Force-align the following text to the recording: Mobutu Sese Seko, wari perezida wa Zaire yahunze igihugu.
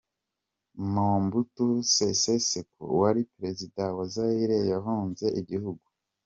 Mobutu 0.93 1.65
Sese 1.93 2.33
Seko, 2.49 2.83
wari 3.01 3.21
perezida 3.33 3.81
wa 3.97 4.05
Zaire 4.13 4.57
yahunze 4.71 5.25
igihugu. 5.41 5.85